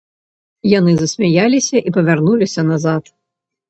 [0.77, 3.03] Яны засмяяліся і павярнуліся назад.